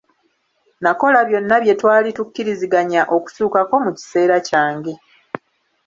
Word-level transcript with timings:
Nakola 0.83 1.19
byonna 1.27 1.55
bye 1.63 1.73
twali 1.79 2.09
tukkiriziganya 2.17 3.01
okutuukako 3.15 3.75
mu 3.83 3.91
kiseera 3.97 4.37
kyange. 4.47 4.93